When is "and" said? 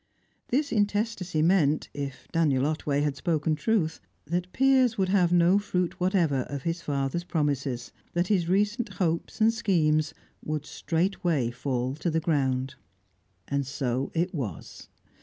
9.39-9.53, 13.47-13.63